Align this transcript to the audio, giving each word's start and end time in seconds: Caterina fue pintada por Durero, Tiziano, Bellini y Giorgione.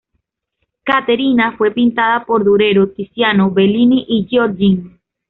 Caterina 0.83 1.55
fue 1.59 1.69
pintada 1.69 2.25
por 2.25 2.43
Durero, 2.43 2.89
Tiziano, 2.89 3.51
Bellini 3.51 4.03
y 4.09 4.25
Giorgione. 4.27 4.99